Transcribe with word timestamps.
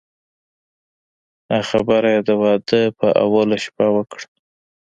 دا 1.47 1.59
خبره 1.69 2.09
یې 2.15 2.21
د 2.27 2.29
واده 2.41 2.81
په 2.99 3.07
اوله 3.23 3.57
شپه 3.65 3.85
وکړه. 3.95 4.25